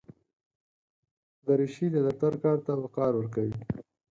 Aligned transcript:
دریشي 1.45 1.87
د 1.91 1.97
دفتر 2.07 2.33
کار 2.43 2.57
ته 2.65 2.71
وقار 2.83 3.11
ورکوي. 3.15 3.55